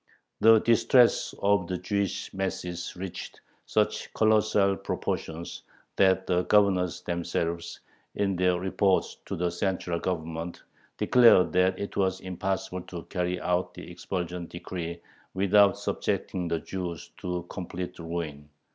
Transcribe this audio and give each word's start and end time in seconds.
The 0.39 0.57
distress 0.61 1.35
of 1.43 1.67
the 1.67 1.77
Jewish 1.77 2.33
masses 2.33 2.95
reached 2.95 3.39
such 3.67 4.11
colossal 4.15 4.75
proportions 4.75 5.61
that 5.95 6.25
the 6.25 6.41
governors 6.45 7.01
themselves, 7.03 7.81
in 8.15 8.35
their 8.35 8.59
reports 8.59 9.17
to 9.27 9.35
the 9.35 9.51
central 9.51 9.99
Government, 9.99 10.63
declared 10.97 11.53
that 11.53 11.77
it 11.77 11.95
was 11.97 12.19
impossible 12.21 12.81
to 12.87 13.03
carry 13.03 13.39
out 13.41 13.75
the 13.75 13.91
expulsion 13.91 14.47
decree 14.47 14.99
without 15.35 15.77
subjecting 15.77 16.47
the 16.47 16.59
Jews 16.61 17.11
to 17.17 17.45
complete 17.47 17.99
ruin. 17.99 18.49